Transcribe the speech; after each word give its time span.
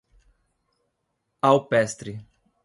Alpestre 1.51 2.17